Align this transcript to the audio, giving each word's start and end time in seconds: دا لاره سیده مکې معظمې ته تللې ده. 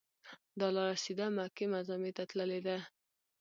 دا 0.59 0.67
لاره 0.75 0.95
سیده 1.03 1.25
مکې 1.35 1.65
معظمې 1.73 2.11
ته 2.17 2.23
تللې 2.29 2.59
ده. 2.67 2.77